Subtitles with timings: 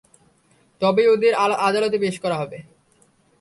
[0.81, 1.33] তবেই ওদের
[1.67, 2.57] আদালতে পেশ করবে।